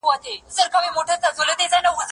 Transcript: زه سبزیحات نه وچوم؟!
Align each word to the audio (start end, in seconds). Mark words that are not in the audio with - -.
زه 0.55 0.61
سبزیحات 0.61 1.09
نه 1.85 1.89
وچوم؟! 1.89 2.07